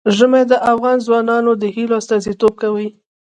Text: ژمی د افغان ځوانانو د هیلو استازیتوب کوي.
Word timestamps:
ژمی 0.17 0.43
د 0.51 0.53
افغان 0.71 0.97
ځوانانو 1.05 1.51
د 1.61 1.63
هیلو 1.75 1.93
استازیتوب 2.01 2.53
کوي. 2.61 2.87